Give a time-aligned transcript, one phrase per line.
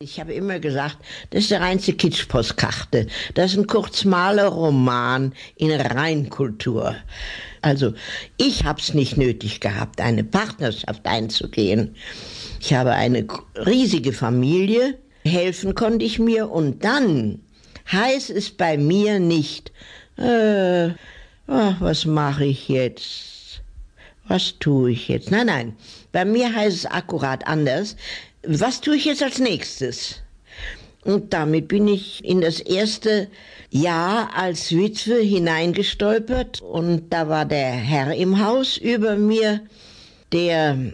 [0.00, 0.98] Ich habe immer gesagt,
[1.30, 3.08] das ist der reinste Kitschpostkarte.
[3.34, 6.94] Das ist ein kurzmaler Roman in Reinkultur.
[7.62, 7.94] Also
[8.36, 11.96] ich habe es nicht nötig gehabt, eine Partnerschaft einzugehen.
[12.60, 13.26] Ich habe eine
[13.56, 17.40] riesige Familie, helfen konnte ich mir und dann
[17.90, 19.72] heißt es bei mir nicht,
[20.16, 20.90] äh,
[21.48, 23.37] oh, was mache ich jetzt?
[24.28, 25.30] Was tue ich jetzt?
[25.30, 25.76] Nein, nein,
[26.12, 27.96] bei mir heißt es akkurat anders
[28.46, 30.16] was tue ich jetzt als nächstes?
[31.04, 33.28] Und damit bin ich in das erste
[33.70, 39.60] Jahr als Witwe hineingestolpert und da war der Herr im Haus über mir,
[40.32, 40.92] der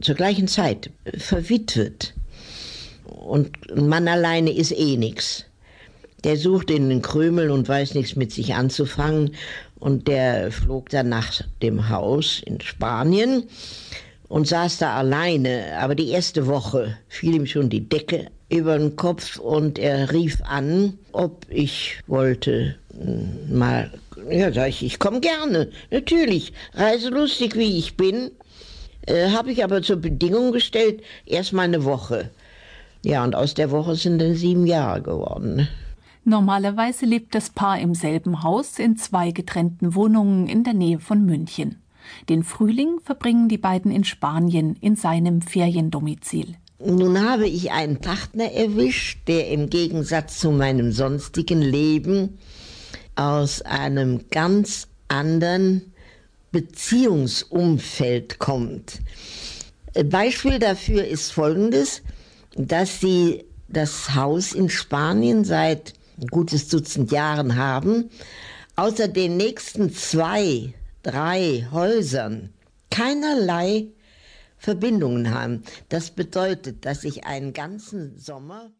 [0.00, 2.14] zur gleichen Zeit verwitwet.
[3.04, 5.44] Und ein Mann alleine ist eh nix.
[6.24, 9.34] Der sucht in den Krümeln und weiß nichts mit sich anzufangen.
[9.78, 13.44] Und der flog dann nach dem Haus in Spanien
[14.28, 15.78] und saß da alleine.
[15.78, 20.40] Aber die erste Woche fiel ihm schon die Decke über den Kopf und er rief
[20.42, 23.90] an, ob ich wollte hm, mal.
[24.30, 28.32] Ja, sag ich, ich komme gerne, natürlich, reiselustig wie ich bin.
[29.06, 32.30] Äh, Habe ich aber zur Bedingung gestellt, erst mal eine Woche.
[33.04, 35.68] Ja, und aus der Woche sind dann sieben Jahre geworden.
[36.24, 41.24] Normalerweise lebt das Paar im selben Haus in zwei getrennten Wohnungen in der Nähe von
[41.24, 41.82] München.
[42.28, 46.56] Den Frühling verbringen die beiden in Spanien in seinem Feriendomizil.
[46.84, 52.38] Nun habe ich einen Partner erwischt, der im Gegensatz zu meinem sonstigen Leben
[53.16, 55.92] aus einem ganz anderen
[56.52, 59.00] Beziehungsumfeld kommt.
[60.04, 62.02] Beispiel dafür ist folgendes,
[62.54, 68.10] dass sie das Haus in Spanien seit ein gutes Dutzend Jahren haben.
[68.76, 72.52] Außer den nächsten zwei drei Häusern
[72.90, 73.88] keinerlei
[74.56, 75.62] Verbindungen haben.
[75.88, 78.72] Das bedeutet, dass ich einen ganzen Sommer